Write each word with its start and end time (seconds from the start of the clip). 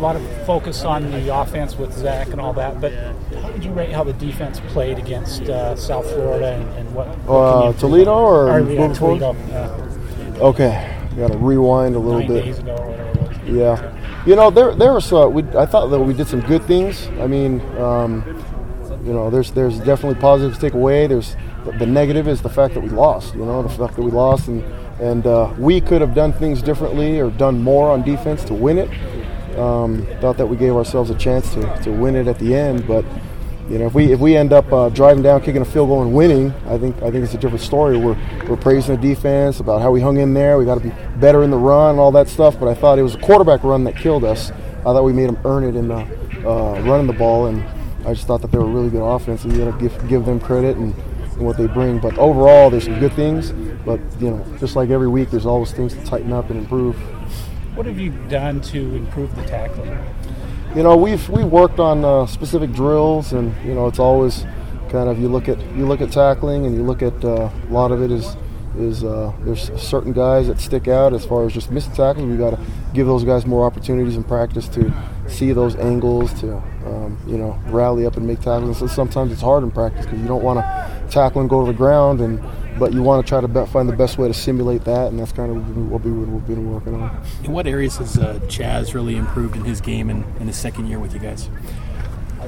lot 0.00 0.16
of 0.16 0.46
focus 0.46 0.84
on 0.84 1.10
the 1.10 1.34
offense 1.34 1.76
with 1.76 1.92
Zach 1.92 2.28
and 2.28 2.40
all 2.40 2.52
that, 2.54 2.80
but 2.80 2.92
how 2.92 3.52
would 3.52 3.64
you 3.64 3.72
rate 3.72 3.92
how 3.92 4.04
the 4.04 4.12
defense 4.14 4.60
played 4.68 4.98
against 4.98 5.42
uh, 5.42 5.76
South 5.76 6.10
Florida 6.10 6.52
and, 6.52 6.78
and 6.78 6.94
what? 6.94 7.08
what 7.18 7.36
uh, 7.36 7.72
Toledo 7.74 8.14
or, 8.14 8.50
or 8.50 8.60
yeah, 8.60 8.92
Toledo? 8.92 9.36
Okay, 10.40 10.98
got 11.16 11.32
to 11.32 11.38
rewind 11.38 11.94
a 11.94 11.98
little 11.98 12.20
nine 12.20 12.28
bit. 12.28 12.44
days 12.44 12.58
ago 12.58 12.76
or 12.76 12.90
whatever. 12.90 13.46
Yeah, 13.46 14.24
you 14.26 14.36
know 14.36 14.50
there 14.50 14.74
there 14.74 14.92
was 14.92 15.12
uh, 15.12 15.28
we 15.28 15.42
I 15.56 15.66
thought 15.66 15.88
that 15.88 16.00
we 16.00 16.14
did 16.14 16.28
some 16.28 16.40
good 16.40 16.64
things. 16.64 17.08
I 17.20 17.26
mean, 17.26 17.60
um, 17.78 18.24
you 19.04 19.12
know, 19.12 19.30
there's 19.30 19.50
there's 19.52 19.78
definitely 19.78 20.20
positives 20.20 20.56
to 20.56 20.60
take 20.60 20.74
away. 20.74 21.06
There's 21.06 21.36
the, 21.64 21.72
the 21.72 21.86
negative 21.86 22.28
is 22.28 22.42
the 22.42 22.48
fact 22.48 22.74
that 22.74 22.80
we 22.80 22.90
lost. 22.90 23.34
You 23.34 23.44
know, 23.44 23.62
the 23.62 23.68
fact 23.68 23.96
that 23.96 24.02
we 24.02 24.10
lost 24.10 24.48
and 24.48 24.62
and 25.00 25.26
uh, 25.26 25.54
we 25.58 25.80
could 25.80 26.00
have 26.00 26.14
done 26.14 26.32
things 26.32 26.60
differently 26.60 27.18
or 27.18 27.30
done 27.30 27.62
more 27.62 27.90
on 27.90 28.02
defense 28.02 28.44
to 28.44 28.54
win 28.54 28.78
it. 28.78 28.90
Um, 29.56 30.06
thought 30.20 30.36
that 30.36 30.46
we 30.46 30.56
gave 30.56 30.74
ourselves 30.74 31.10
a 31.10 31.14
chance 31.14 31.52
to, 31.54 31.82
to 31.82 31.90
win 31.90 32.14
it 32.14 32.28
at 32.28 32.38
the 32.38 32.54
end, 32.54 32.86
but 32.86 33.04
you 33.70 33.78
know, 33.78 33.86
if 33.86 33.94
we 33.94 34.12
if 34.12 34.18
we 34.18 34.36
end 34.36 34.52
up 34.52 34.70
uh, 34.72 34.88
driving 34.88 35.22
down, 35.22 35.42
kicking 35.42 35.62
a 35.62 35.64
field 35.64 35.88
goal, 35.88 36.02
and 36.02 36.12
winning, 36.12 36.52
I 36.66 36.76
think 36.76 36.96
I 36.96 37.10
think 37.12 37.22
it's 37.22 37.34
a 37.34 37.38
different 37.38 37.62
story. 37.62 37.96
We're 37.96 38.16
we're 38.48 38.56
praising 38.56 38.96
the 38.96 39.00
defense 39.00 39.60
about 39.60 39.80
how 39.80 39.92
we 39.92 40.00
hung 40.00 40.18
in 40.18 40.34
there. 40.34 40.58
We 40.58 40.64
got 40.64 40.74
to 40.74 40.80
be 40.80 40.92
better 41.20 41.44
in 41.44 41.52
the 41.52 41.56
run, 41.56 41.90
and 41.90 42.00
all 42.00 42.10
that 42.12 42.28
stuff. 42.28 42.58
But 42.58 42.66
I 42.66 42.74
thought 42.74 42.98
it 42.98 43.02
was 43.02 43.14
a 43.14 43.20
quarterback 43.20 43.62
run 43.62 43.84
that 43.84 43.96
killed 43.96 44.24
us. 44.24 44.50
I 44.50 44.82
thought 44.82 45.04
we 45.04 45.12
made 45.12 45.28
them 45.28 45.38
earn 45.44 45.62
it 45.62 45.76
in 45.76 45.86
the 45.86 45.98
uh, 46.44 46.80
running 46.80 47.06
the 47.06 47.12
ball, 47.12 47.46
and 47.46 47.62
I 48.04 48.12
just 48.12 48.26
thought 48.26 48.42
that 48.42 48.50
they 48.50 48.58
were 48.58 48.66
really 48.66 48.90
good 48.90 49.04
offense, 49.06 49.44
and 49.44 49.52
you 49.52 49.64
got 49.64 49.78
to 49.78 49.80
give 49.80 50.08
give 50.08 50.24
them 50.24 50.40
credit 50.40 50.76
and, 50.76 50.92
and 50.94 51.46
what 51.46 51.56
they 51.56 51.68
bring. 51.68 52.00
But 52.00 52.18
overall, 52.18 52.70
there's 52.70 52.84
some 52.84 52.98
good 52.98 53.12
things. 53.12 53.52
But 53.84 54.00
you 54.18 54.30
know, 54.30 54.44
just 54.58 54.74
like 54.74 54.90
every 54.90 55.08
week, 55.08 55.30
there's 55.30 55.46
always 55.46 55.70
things 55.70 55.94
to 55.94 56.04
tighten 56.04 56.32
up 56.32 56.50
and 56.50 56.58
improve. 56.58 56.96
What 57.80 57.86
have 57.86 57.98
you 57.98 58.10
done 58.28 58.60
to 58.60 58.94
improve 58.94 59.34
the 59.34 59.42
tackling? 59.46 59.98
you 60.76 60.82
know 60.82 60.98
we've 60.98 61.26
we 61.30 61.44
worked 61.44 61.80
on 61.80 62.04
uh, 62.04 62.26
specific 62.26 62.72
drills 62.72 63.32
and 63.32 63.54
you 63.64 63.72
know 63.72 63.86
it's 63.86 63.98
always 63.98 64.44
kind 64.90 65.08
of 65.08 65.18
you 65.18 65.28
look 65.28 65.48
at 65.48 65.58
you 65.74 65.86
look 65.86 66.02
at 66.02 66.12
tackling 66.12 66.66
and 66.66 66.74
you 66.76 66.82
look 66.82 67.00
at 67.00 67.24
uh, 67.24 67.48
a 67.48 67.72
lot 67.72 67.90
of 67.90 68.02
it 68.02 68.10
is 68.10 68.36
is 68.78 69.02
uh, 69.04 69.32
there's 69.40 69.70
certain 69.80 70.12
guys 70.12 70.46
that 70.46 70.60
stick 70.60 70.88
out 70.88 71.12
as 71.12 71.24
far 71.24 71.44
as 71.44 71.52
just 71.52 71.70
missing 71.70 71.92
tackles 71.92 72.26
we 72.26 72.36
got 72.36 72.50
to 72.50 72.58
give 72.94 73.06
those 73.06 73.24
guys 73.24 73.44
more 73.44 73.64
opportunities 73.64 74.16
in 74.16 74.22
practice 74.22 74.68
to 74.68 74.92
see 75.28 75.52
those 75.52 75.74
angles 75.76 76.32
to 76.40 76.56
um, 76.86 77.18
you 77.26 77.36
know 77.36 77.58
rally 77.66 78.06
up 78.06 78.16
and 78.16 78.26
make 78.26 78.38
tackles 78.38 78.64
and 78.64 78.76
so 78.76 78.86
sometimes 78.86 79.32
it's 79.32 79.42
hard 79.42 79.62
in 79.62 79.70
practice 79.70 80.04
because 80.06 80.20
you 80.20 80.28
don't 80.28 80.42
want 80.42 80.58
to 80.58 81.10
tackle 81.10 81.40
and 81.40 81.50
go 81.50 81.64
to 81.64 81.72
the 81.72 81.76
ground 81.76 82.20
and 82.20 82.40
but 82.78 82.92
you 82.94 83.02
want 83.02 83.24
to 83.24 83.28
try 83.28 83.40
to 83.40 83.48
be- 83.48 83.66
find 83.66 83.88
the 83.88 83.96
best 83.96 84.16
way 84.16 84.28
to 84.28 84.34
simulate 84.34 84.84
that 84.84 85.08
and 85.08 85.18
that's 85.18 85.32
kind 85.32 85.50
of 85.50 85.90
what 85.90 86.02
we, 86.02 86.10
we've 86.10 86.46
been 86.46 86.72
working 86.72 86.94
on 86.94 87.22
In 87.44 87.52
what 87.52 87.66
areas 87.66 87.96
has 87.98 88.16
uh, 88.16 88.38
Chaz 88.44 88.94
really 88.94 89.16
improved 89.16 89.56
in 89.56 89.64
his 89.64 89.80
game 89.80 90.08
in, 90.08 90.24
in 90.38 90.46
his 90.46 90.56
second 90.56 90.86
year 90.86 90.98
with 90.98 91.12
you 91.12 91.20
guys? 91.20 91.50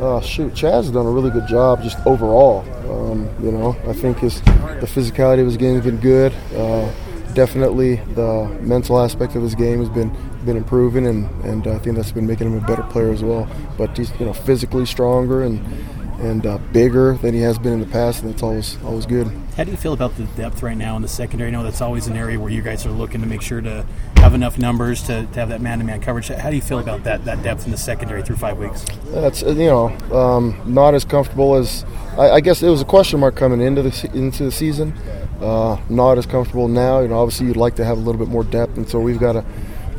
Uh, 0.00 0.20
shoot, 0.20 0.52
Chaz 0.54 0.84
has 0.84 0.90
done 0.90 1.06
a 1.06 1.10
really 1.10 1.30
good 1.30 1.46
job 1.46 1.82
just 1.82 1.98
overall. 2.06 2.60
Um, 2.90 3.28
you 3.44 3.52
know, 3.52 3.76
I 3.86 3.92
think 3.92 4.18
his 4.18 4.40
the 4.80 4.86
physicality 4.86 5.40
of 5.40 5.46
his 5.46 5.56
game 5.56 5.74
has 5.74 5.84
been 5.84 5.98
good. 5.98 6.32
Uh, 6.54 6.90
definitely, 7.34 7.96
the 8.14 8.46
mental 8.60 8.98
aspect 8.98 9.34
of 9.34 9.42
his 9.42 9.54
game 9.54 9.78
has 9.80 9.88
been 9.88 10.14
been 10.44 10.56
improving, 10.56 11.06
and, 11.06 11.28
and 11.44 11.66
I 11.66 11.78
think 11.78 11.96
that's 11.96 12.12
been 12.12 12.26
making 12.26 12.48
him 12.48 12.62
a 12.62 12.66
better 12.66 12.82
player 12.84 13.10
as 13.10 13.22
well. 13.22 13.48
But 13.78 13.96
he's 13.96 14.12
you 14.20 14.26
know 14.26 14.32
physically 14.32 14.86
stronger 14.86 15.42
and 15.42 15.60
and 16.24 16.46
uh, 16.46 16.58
bigger 16.72 17.14
than 17.14 17.34
he 17.34 17.40
has 17.40 17.58
been 17.58 17.74
in 17.74 17.80
the 17.80 17.86
past, 17.86 18.22
and 18.22 18.32
that's 18.32 18.42
always 18.42 18.82
always 18.82 19.06
good. 19.06 19.30
How 19.56 19.64
do 19.64 19.70
you 19.70 19.76
feel 19.76 19.92
about 19.92 20.16
the 20.16 20.24
depth 20.24 20.62
right 20.62 20.76
now 20.76 20.96
in 20.96 21.02
the 21.02 21.08
secondary? 21.08 21.48
I 21.48 21.52
know 21.52 21.62
that's 21.62 21.80
always 21.80 22.06
an 22.06 22.16
area 22.16 22.40
where 22.40 22.50
you 22.50 22.62
guys 22.62 22.84
are 22.86 22.90
looking 22.90 23.20
to 23.20 23.26
make 23.26 23.42
sure 23.42 23.60
to 23.60 23.86
have 24.16 24.34
enough 24.34 24.58
numbers 24.58 25.02
to, 25.02 25.26
to 25.26 25.38
have 25.38 25.50
that 25.50 25.60
man-to-man 25.60 26.00
coverage. 26.00 26.28
How 26.28 26.50
do 26.50 26.56
you 26.56 26.62
feel 26.62 26.78
about 26.78 27.04
that 27.04 27.24
that 27.24 27.42
depth 27.42 27.64
in 27.66 27.70
the 27.70 27.76
secondary 27.76 28.22
through 28.22 28.36
five 28.36 28.58
weeks? 28.58 28.84
That's 29.06 29.42
uh, 29.42 29.50
you 29.50 29.66
know 29.66 29.88
um, 30.12 30.60
not 30.66 30.94
as 30.94 31.04
comfortable 31.04 31.54
as 31.54 31.84
I, 32.16 32.30
I 32.30 32.40
guess 32.40 32.62
it 32.62 32.68
was 32.68 32.80
a 32.80 32.86
question 32.86 33.20
mark 33.20 33.36
coming 33.36 33.60
into 33.60 33.82
the 33.82 34.10
into 34.14 34.44
the 34.44 34.52
season. 34.52 34.92
Uh, 35.40 35.78
not 35.90 36.16
as 36.16 36.26
comfortable 36.26 36.68
now. 36.68 37.00
You 37.00 37.08
know, 37.08 37.18
obviously 37.18 37.46
you'd 37.46 37.56
like 37.56 37.76
to 37.76 37.84
have 37.84 37.98
a 37.98 38.00
little 38.00 38.18
bit 38.18 38.28
more 38.28 38.44
depth, 38.44 38.76
and 38.76 38.88
so 38.88 38.98
we've 38.98 39.18
got 39.20 39.32
to 39.32 39.44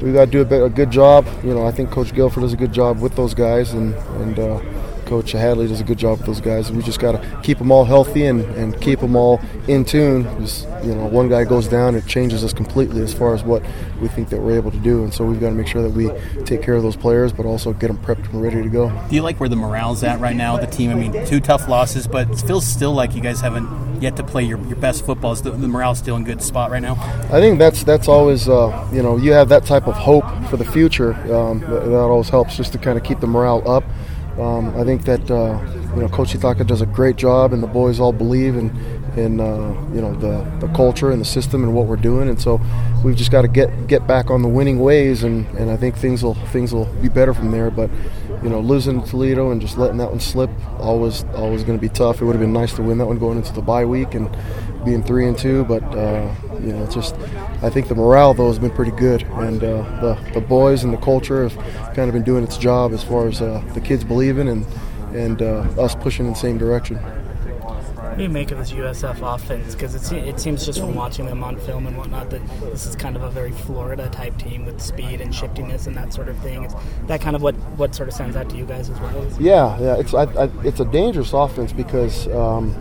we've 0.01 0.13
got 0.13 0.25
to 0.25 0.31
do 0.31 0.41
a, 0.41 0.45
bit, 0.45 0.63
a 0.63 0.69
good 0.69 0.91
job. 0.91 1.27
You 1.43 1.53
know, 1.53 1.65
I 1.65 1.71
think 1.71 1.91
Coach 1.91 2.13
Gilford 2.13 2.41
does 2.41 2.53
a 2.53 2.57
good 2.57 2.73
job 2.73 2.99
with 2.99 3.15
those 3.15 3.33
guys, 3.33 3.73
and 3.73 3.93
and 3.93 4.39
uh, 4.39 4.59
Coach 5.05 5.31
Hadley 5.31 5.67
does 5.67 5.81
a 5.81 5.83
good 5.83 5.97
job 5.97 6.17
with 6.17 6.27
those 6.27 6.41
guys. 6.41 6.69
And 6.69 6.77
we 6.77 6.83
just 6.83 6.99
got 6.99 7.13
to 7.13 7.41
keep 7.41 7.57
them 7.57 7.71
all 7.71 7.85
healthy 7.85 8.25
and, 8.25 8.41
and 8.55 8.79
keep 8.81 8.99
them 8.99 9.15
all 9.15 9.41
in 9.67 9.85
tune. 9.85 10.23
Because 10.23 10.65
you 10.83 10.93
know, 10.93 11.05
one 11.05 11.29
guy 11.29 11.43
goes 11.43 11.67
down, 11.67 11.95
it 11.95 12.05
changes 12.05 12.43
us 12.43 12.53
completely 12.53 13.01
as 13.01 13.13
far 13.13 13.33
as 13.33 13.43
what 13.43 13.63
we 14.01 14.07
think 14.07 14.29
that 14.29 14.39
we're 14.41 14.55
able 14.55 14.71
to 14.71 14.79
do. 14.79 15.03
And 15.03 15.13
so 15.13 15.25
we've 15.25 15.39
got 15.39 15.49
to 15.49 15.55
make 15.55 15.67
sure 15.67 15.81
that 15.81 15.91
we 15.91 16.11
take 16.43 16.61
care 16.61 16.75
of 16.75 16.83
those 16.83 16.95
players, 16.95 17.33
but 17.33 17.45
also 17.45 17.73
get 17.73 17.87
them 17.87 17.97
prepped 17.97 18.31
and 18.31 18.41
ready 18.41 18.61
to 18.61 18.69
go. 18.69 18.89
Do 19.09 19.15
you 19.15 19.21
like 19.21 19.39
where 19.39 19.49
the 19.49 19.55
morale's 19.55 20.03
at 20.03 20.19
right 20.19 20.35
now? 20.35 20.57
The 20.57 20.67
team, 20.67 20.91
I 20.91 20.95
mean, 20.95 21.25
two 21.25 21.39
tough 21.39 21.67
losses, 21.67 22.07
but 22.07 22.29
it 22.29 22.41
feels 22.41 22.65
still 22.65 22.93
like 22.93 23.15
you 23.15 23.21
guys 23.21 23.41
haven't 23.41 23.85
yet 24.01 24.15
to 24.17 24.23
play 24.23 24.43
your, 24.43 24.59
your 24.67 24.75
best 24.75 25.05
football. 25.05 25.31
Is 25.31 25.41
the, 25.41 25.51
the 25.51 25.67
morale's 25.67 25.99
still 25.99 26.15
in 26.15 26.23
good 26.23 26.41
spot 26.41 26.71
right 26.71 26.81
now? 26.81 26.95
I 27.31 27.39
think 27.39 27.59
that's 27.59 27.83
that's 27.83 28.07
always 28.07 28.47
uh, 28.47 28.87
you 28.91 29.01
know 29.01 29.17
you 29.17 29.31
have 29.33 29.49
that 29.49 29.65
type 29.65 29.87
of 29.87 29.95
hope 29.95 30.25
for 30.49 30.57
the 30.57 30.65
future. 30.65 31.13
Um, 31.33 31.59
that, 31.61 31.85
that 31.85 31.95
always 31.95 32.29
helps 32.29 32.57
just 32.57 32.71
to 32.73 32.77
kind 32.77 32.97
of 32.97 33.03
keep 33.03 33.19
the 33.19 33.27
morale 33.27 33.67
up. 33.69 33.83
Um, 34.39 34.75
I 34.77 34.83
think 34.83 35.05
that 35.05 35.31
uh, 35.31 35.59
you 35.95 36.01
know 36.01 36.09
Coach 36.09 36.33
Sitake 36.33 36.65
does 36.67 36.81
a 36.81 36.85
great 36.85 37.15
job, 37.15 37.53
and 37.53 37.63
the 37.63 37.67
boys 37.67 37.99
all 37.99 38.11
believe 38.11 38.57
in 38.57 38.69
in 39.15 39.39
uh, 39.39 39.73
you 39.93 40.01
know 40.01 40.13
the, 40.15 40.43
the 40.65 40.71
culture 40.73 41.11
and 41.11 41.21
the 41.21 41.25
system 41.25 41.63
and 41.63 41.73
what 41.73 41.85
we're 41.85 41.95
doing, 41.95 42.27
and 42.27 42.41
so 42.41 42.59
we've 43.03 43.15
just 43.15 43.31
got 43.31 43.43
to 43.43 43.47
get 43.47 43.87
get 43.87 44.05
back 44.07 44.29
on 44.29 44.41
the 44.41 44.47
winning 44.47 44.79
ways, 44.79 45.23
and, 45.23 45.47
and 45.57 45.71
I 45.71 45.77
think 45.77 45.95
things 45.95 46.21
will 46.21 46.35
things 46.35 46.73
will 46.73 46.85
be 47.01 47.07
better 47.07 47.33
from 47.33 47.51
there. 47.51 47.71
But 47.71 47.89
you 48.43 48.49
know 48.49 48.59
losing 48.59 49.01
Toledo 49.03 49.51
and 49.51 49.61
just 49.61 49.77
letting 49.77 49.97
that 49.97 50.09
one 50.11 50.19
slip 50.19 50.49
always 50.79 51.23
always 51.35 51.63
going 51.63 51.77
to 51.77 51.81
be 51.81 51.89
tough. 51.89 52.21
It 52.21 52.25
would 52.25 52.35
have 52.35 52.41
been 52.41 52.53
nice 52.53 52.73
to 52.75 52.83
win 52.83 52.97
that 52.97 53.05
one 53.05 53.17
going 53.17 53.37
into 53.37 53.53
the 53.53 53.61
bye 53.61 53.85
week 53.85 54.13
and 54.15 54.29
being 54.83 55.01
three 55.01 55.27
and 55.27 55.37
two, 55.37 55.63
but 55.65 55.83
uh, 55.95 56.29
you 56.61 56.73
know, 56.73 56.83
it's 56.83 56.95
just 56.95 57.15
I 57.61 57.69
think 57.69 57.87
the 57.87 57.95
morale 57.95 58.33
though 58.33 58.47
has 58.47 58.59
been 58.59 58.71
pretty 58.71 58.91
good, 58.91 59.23
and 59.23 59.63
uh, 59.63 59.81
the 60.01 60.31
the 60.33 60.41
boys 60.41 60.83
and 60.83 60.93
the 60.93 60.97
culture 60.97 61.47
have 61.47 61.55
kind 61.95 62.09
of 62.09 62.13
been 62.13 62.23
doing 62.23 62.43
its 62.43 62.57
job 62.57 62.93
as 62.93 63.03
far 63.03 63.27
as 63.27 63.41
uh, 63.41 63.63
the 63.73 63.81
kids 63.81 64.03
believing 64.03 64.47
and 64.47 64.65
and 65.13 65.41
uh, 65.41 65.61
us 65.79 65.95
pushing 65.95 66.25
in 66.25 66.33
the 66.33 66.37
same 66.37 66.57
direction. 66.57 66.99
What 68.15 68.19
do 68.19 68.23
you 68.23 68.29
make 68.29 68.51
of 68.51 68.59
this 68.59 68.71
USF 68.71 69.35
offense? 69.35 69.75
Because 69.75 69.93
it, 69.93 70.25
it 70.25 70.39
seems 70.39 70.65
just 70.65 70.79
from 70.79 70.95
watching 70.95 71.25
them 71.25 71.43
on 71.43 71.59
film 71.59 71.85
and 71.85 71.97
whatnot 71.97 72.29
that 72.29 72.41
this 72.61 72.85
is 72.85 72.95
kind 72.95 73.17
of 73.17 73.23
a 73.23 73.29
very 73.29 73.51
Florida 73.51 74.07
type 74.07 74.37
team 74.37 74.63
with 74.65 74.79
speed 74.79 75.19
and 75.19 75.35
shiftiness 75.35 75.85
and 75.85 75.97
that 75.97 76.13
sort 76.13 76.29
of 76.29 76.37
thing. 76.37 76.63
Is 76.63 76.73
that 77.07 77.19
kind 77.19 77.35
of 77.35 77.41
what, 77.41 77.55
what 77.75 77.93
sort 77.93 78.07
of 78.07 78.15
stands 78.15 78.37
out 78.37 78.49
to 78.51 78.55
you 78.55 78.65
guys 78.65 78.89
as 78.89 78.97
well? 79.01 79.27
Yeah, 79.37 79.77
yeah, 79.81 79.97
it's 79.97 80.13
I, 80.13 80.23
I, 80.23 80.49
it's 80.63 80.79
a 80.79 80.85
dangerous 80.85 81.33
offense 81.33 81.73
because 81.73 82.29
um, 82.29 82.73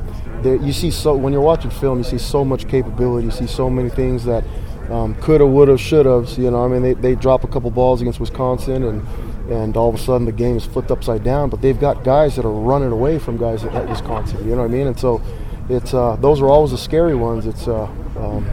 there, 0.45 0.57
you 0.57 0.73
see 0.73 0.91
so 0.91 1.17
when 1.17 1.33
you're 1.33 1.43
watching 1.43 1.71
film, 1.71 1.99
you 1.99 2.05
see 2.05 2.19
so 2.19 2.45
much 2.45 2.69
capability, 2.69 3.27
you 3.27 3.33
see 3.33 3.49
so 3.49 3.69
many 3.69 3.89
things 3.89 4.25
that 4.25 4.45
um, 4.91 5.15
coulda, 5.17 5.47
woulda, 5.47 5.77
shoulda. 5.77 6.31
You 6.41 6.51
know, 6.53 6.65
I 6.65 6.69
mean, 6.69 6.83
they, 6.83 6.95
they 6.95 7.15
drop 7.17 7.43
a 7.43 7.49
couple 7.49 7.71
balls 7.71 8.01
against 8.01 8.21
Wisconsin 8.21 8.85
and. 8.85 9.07
And 9.45 9.77
all 9.77 9.91
of 9.91 9.95
a 9.95 9.99
sudden, 9.99 10.25
the 10.25 10.33
game 10.33 10.57
is 10.57 10.65
flipped 10.65 10.91
upside 10.91 11.23
down. 11.23 11.51
But 11.51 11.61
they've 11.61 11.79
got 11.79 12.03
guys 12.03 12.35
that 12.37 12.47
are 12.47 12.51
running 12.51 12.93
away 12.93 13.19
from 13.19 13.37
guys 13.37 13.63
at, 13.63 13.75
at 13.75 13.87
Wisconsin. 13.87 14.39
You 14.49 14.53
know 14.57 14.63
what 14.63 14.71
I 14.71 14.75
mean? 14.75 14.87
And 14.87 14.99
so, 14.99 15.21
it's 15.69 15.93
uh, 15.93 16.17
those 16.17 16.41
are 16.41 16.49
always 16.49 16.71
the 16.71 16.79
scary 16.79 17.15
ones. 17.15 17.47
It's 17.47 17.69
uh, 17.69 17.85
um, 18.17 18.45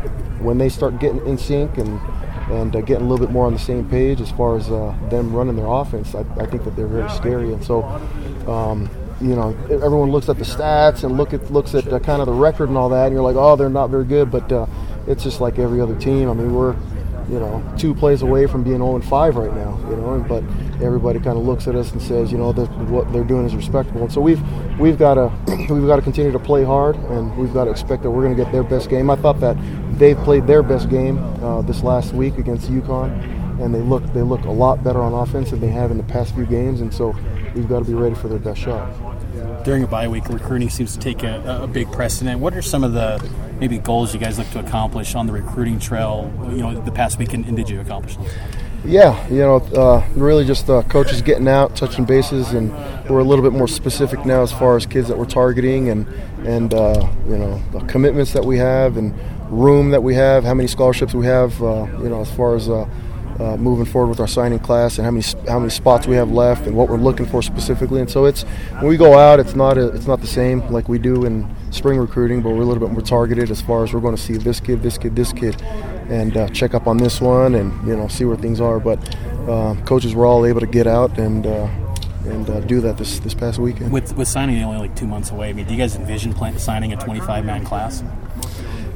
when 0.44 0.57
they 0.57 0.68
start 0.68 1.00
getting 1.00 1.25
in 1.25 1.38
sync 1.38 1.78
and 1.78 1.97
and 2.51 2.75
uh, 2.75 2.81
getting 2.81 3.06
a 3.06 3.09
little 3.09 3.25
bit 3.25 3.31
more 3.31 3.46
on 3.46 3.53
the 3.53 3.59
same 3.59 3.88
page 3.90 4.19
as 4.19 4.31
far 4.31 4.57
as 4.57 4.69
uh, 4.69 4.94
them 5.09 5.34
running 5.34 5.56
their 5.56 5.68
offense. 5.68 6.13
I, 6.13 6.25
I 6.38 6.46
think 6.46 6.66
that 6.66 6.75
they're 6.75 6.88
very 6.88 7.09
scary, 7.12 7.53
and 7.53 7.63
so 7.63 7.84
um, 8.47 8.90
you 9.21 9.35
know 9.35 9.55
everyone 9.69 10.11
looks 10.11 10.29
at 10.29 10.37
the 10.37 10.43
stats 10.43 11.03
and 11.03 11.17
look 11.17 11.33
at 11.33 11.51
looks 11.51 11.75
at 11.75 11.85
kind 12.03 12.21
of 12.21 12.25
the 12.25 12.33
record 12.33 12.69
and 12.69 12.77
all 12.77 12.89
that, 12.89 13.05
and 13.05 13.13
you're 13.13 13.23
like, 13.23 13.35
oh, 13.35 13.55
they're 13.55 13.69
not 13.69 13.89
very 13.89 14.05
good, 14.05 14.31
but 14.31 14.51
uh, 14.51 14.65
it's 15.07 15.23
just 15.23 15.41
like 15.41 15.59
every 15.59 15.79
other 15.79 15.95
team. 15.95 16.29
I 16.29 16.33
mean, 16.33 16.53
we're 16.53 16.75
you 17.29 17.39
know 17.39 17.63
two 17.77 17.93
plays 17.93 18.23
away 18.23 18.47
from 18.47 18.63
being 18.63 18.77
0 18.77 18.99
5 18.99 19.35
right 19.35 19.55
now, 19.55 19.77
you 19.89 19.95
know, 19.95 20.25
but 20.27 20.43
everybody 20.83 21.19
kind 21.19 21.37
of 21.37 21.45
looks 21.45 21.67
at 21.67 21.75
us 21.75 21.91
and 21.91 22.01
says, 22.01 22.31
you 22.31 22.38
know, 22.38 22.51
that 22.51 22.68
what 22.89 23.12
they're 23.13 23.23
doing 23.23 23.45
is 23.45 23.56
respectable, 23.56 24.01
and 24.01 24.12
so 24.12 24.19
we've 24.19 24.41
we've 24.79 24.97
got 24.97 25.13
to 25.15 25.31
we've 25.74 25.88
got 25.88 25.97
to 25.97 26.01
continue 26.01 26.31
to 26.31 26.39
play 26.39 26.63
hard, 26.63 26.95
and 26.95 27.35
we've 27.38 27.53
got 27.53 27.65
to 27.65 27.71
expect 27.71 28.03
that 28.03 28.12
we're 28.12 28.24
going 28.24 28.35
to 28.35 28.44
get 28.44 28.51
their 28.51 28.63
best 28.63 28.89
game. 28.89 29.09
I 29.09 29.15
thought 29.15 29.39
that 29.39 29.56
they 29.97 30.15
played 30.15 30.47
their 30.47 30.63
best 30.63 30.89
game 30.89 31.19
uh, 31.44 31.62
this 31.62 31.83
last 31.83 32.13
week 32.13 32.38
against 32.38 32.71
UConn, 32.71 33.62
and 33.62 33.74
they 33.74 33.81
look 33.81 34.03
they 34.13 34.24
look 34.24 34.45
a 34.45 34.51
lot 34.51 34.83
better 34.83 35.00
on 35.00 35.13
offense 35.13 35.51
than 35.51 35.59
they 35.59 35.67
have 35.69 35.91
in 35.91 35.97
the 35.97 36.03
past 36.03 36.33
few 36.33 36.45
games, 36.45 36.81
and 36.81 36.94
so 36.94 37.15
we've 37.56 37.68
got 37.68 37.80
to 37.80 37.86
be 37.86 37.94
ready 37.94 38.15
for 38.15 38.27
their 38.27 38.39
best 38.39 38.59
shot. 38.62 38.92
During 39.63 39.83
a 39.83 39.88
bye 39.88 40.07
week, 40.07 40.27
recruiting 40.30 40.69
seems 40.69 40.94
to 40.94 41.00
take 41.00 41.24
a, 41.24 41.62
a 41.63 41.68
big 41.68 41.92
precedent. 41.92 42.39
What 42.39 42.56
are 42.56 42.62
some 42.62 42.83
of 42.83 42.94
the 42.94 43.27
maybe 43.59 43.77
goals 43.77 44.13
you 44.13 44.19
guys 44.19 44.38
look 44.38 44.50
to 44.51 44.59
accomplish 44.59 45.15
on 45.15 45.27
the 45.27 45.33
recruiting 45.33 45.80
trail? 45.80 46.31
You 46.50 46.57
know, 46.57 46.81
the 46.81 46.92
past 46.92 47.19
week, 47.19 47.33
and, 47.33 47.45
and 47.45 47.56
did 47.56 47.69
you 47.69 47.80
accomplish 47.80 48.18
them? 48.18 48.25
Yeah, 48.83 49.27
you 49.27 49.38
know, 49.38 49.57
uh, 49.57 50.03
really 50.15 50.44
just 50.44 50.68
uh, 50.68 50.81
coaches 50.83 51.21
getting 51.21 51.48
out, 51.48 51.75
touching 51.75 52.03
bases, 52.03 52.51
and 52.51 52.71
we're 53.07 53.19
a 53.19 53.24
little 53.24 53.44
bit 53.44 53.53
more 53.53 53.68
specific 53.68 54.25
now 54.25 54.42
as 54.42 54.51
far 54.51 54.75
as 54.75 54.88
kids 54.88 55.07
that 55.07 55.18
we're 55.18 55.25
targeting 55.25 55.89
and 55.89 56.07
and 56.45 56.74
uh, 56.74 57.07
you 57.27 57.38
know 57.38 57.62
the 57.71 57.80
commitments 57.81 58.33
that 58.33 58.44
we 58.44 58.57
have 58.57 58.98
and 58.98 59.13
room 59.51 59.92
that 59.92 60.01
we 60.01 60.15
have, 60.15 60.44
how 60.44 60.56
many 60.56 60.68
scholarships 60.68 61.13
we 61.13 61.27
have. 61.27 61.62
Uh, 61.62 61.86
you 62.01 62.09
know, 62.09 62.21
as 62.21 62.31
far 62.31 62.56
as 62.56 62.69
uh, 63.39 63.57
moving 63.57 63.86
forward 63.86 64.10
with 64.10 64.19
our 64.19 64.28
signing 64.28 64.60
class 64.60 64.98
and 64.98 65.06
how 65.06 65.12
many 65.12 65.24
how 65.48 65.60
many 65.60 65.69
spots 65.69 66.07
we 66.07 66.16
have 66.16 66.31
left 66.31 66.68
and 66.68 66.75
what 66.75 66.89
we're 66.89 66.98
looking 66.98 67.25
for 67.25 67.42
specifically. 67.42 68.00
And 68.00 68.10
so 68.10 68.25
it's 68.25 68.44
when 68.80 68.88
we 68.88 68.98
go 68.98 69.18
out, 69.18 69.39
it's 69.39 69.56
not 69.56 69.78
a, 69.78 69.88
it's 69.89 70.07
not 70.07 70.22
the 70.22 70.28
same 70.28 70.60
like 70.72 70.89
we 70.89 71.00
do 71.00 71.25
in 71.25 71.54
spring 71.72 71.98
recruiting, 71.98 72.42
but 72.42 72.50
we're 72.50 72.62
a 72.62 72.66
little 72.66 72.86
bit 72.86 72.92
more 72.92 73.01
targeted 73.01 73.50
as 73.50 73.62
far 73.62 73.83
as 73.83 73.94
we're 73.94 74.01
going 74.01 74.16
to 74.16 74.22
see 74.22 74.38
this 74.38 74.60
kid, 74.60 74.83
this 74.83 74.98
kid, 74.98 75.16
this 75.16 75.33
kid, 75.33 75.62
and 76.10 76.36
uh, 76.36 76.50
check 76.50 76.74
up 76.74 76.88
on 76.88 76.98
this 76.98 77.22
one 77.22 77.56
and 77.56 77.88
you 77.88 77.95
know 77.95 78.07
see 78.07 78.25
where 78.25 78.38
things 78.38 78.60
are. 78.60 78.80
But 78.80 79.00
uh, 79.48 79.75
coaches 79.86 80.13
were 80.13 80.25
all 80.25 80.45
able 80.45 80.60
to 80.60 80.68
get 80.68 80.88
out 80.88 81.18
and. 81.18 81.45
Uh, 81.45 81.69
and 82.25 82.48
uh, 82.51 82.60
do 82.60 82.81
that 82.81 83.00
this 83.00 83.18
this 83.19 83.34
past 83.34 83.57
weekend. 83.57 83.92
With 83.92 84.16
with 84.16 84.27
signing 84.27 84.62
only 84.62 84.77
like 84.77 84.95
two 84.95 85.07
months 85.07 85.31
away, 85.31 85.50
I 85.50 85.54
mean, 85.54 85.66
do 85.66 85.74
you 85.74 85.80
guys 85.80 85.95
envision 85.95 86.34
plan- 86.36 86.60
signing 86.60 86.94
a 86.94 86.95
25 86.95 87.45
man 87.45 87.66
class? 87.66 88.04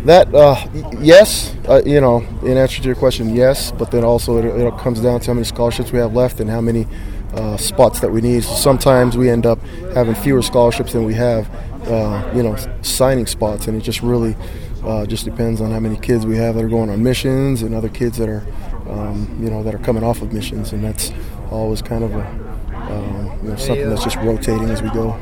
That 0.05 0.33
uh, 0.35 0.55
yes, 1.01 1.55
uh, 1.67 1.81
you 1.83 1.99
know, 1.99 2.17
in 2.43 2.57
answer 2.57 2.79
to 2.79 2.85
your 2.87 2.95
question, 2.95 3.35
yes. 3.35 3.71
But 3.71 3.89
then 3.89 4.03
also 4.03 4.37
it, 4.37 4.45
it 4.45 4.77
comes 4.77 4.99
down 5.01 5.19
to 5.21 5.27
how 5.27 5.33
many 5.33 5.45
scholarships 5.45 5.91
we 5.91 5.97
have 5.97 6.13
left 6.13 6.39
and 6.39 6.47
how 6.49 6.61
many 6.61 6.87
uh, 7.33 7.57
spots 7.57 7.99
that 8.01 8.11
we 8.11 8.21
need. 8.21 8.43
So 8.43 8.53
sometimes 8.53 9.17
we 9.17 9.29
end 9.31 9.47
up 9.47 9.59
having 9.95 10.13
fewer 10.13 10.43
scholarships 10.43 10.93
than 10.93 11.05
we 11.05 11.15
have, 11.15 11.49
uh, 11.87 12.31
you 12.35 12.43
know, 12.43 12.55
signing 12.83 13.25
spots, 13.25 13.67
and 13.67 13.75
it 13.75 13.81
just 13.81 14.03
really 14.03 14.35
uh, 14.83 15.07
just 15.07 15.25
depends 15.25 15.59
on 15.59 15.71
how 15.71 15.79
many 15.79 15.97
kids 15.97 16.23
we 16.23 16.37
have 16.37 16.53
that 16.53 16.63
are 16.63 16.69
going 16.69 16.91
on 16.91 17.01
missions 17.01 17.63
and 17.63 17.73
other 17.73 17.89
kids 17.89 18.17
that 18.19 18.29
are, 18.29 18.45
um, 18.87 19.39
you 19.41 19.49
know, 19.49 19.63
that 19.63 19.73
are 19.73 19.79
coming 19.79 20.03
off 20.03 20.21
of 20.21 20.31
missions, 20.31 20.71
and 20.71 20.83
that's 20.83 21.11
always 21.49 21.81
kind 21.81 22.03
of 22.03 22.13
a 22.13 22.55
um, 22.91 23.39
you 23.41 23.49
know, 23.49 23.55
something 23.55 23.89
that's 23.89 24.03
just 24.03 24.17
rotating 24.17 24.69
as 24.69 24.83
we 24.83 24.89
go. 24.91 25.19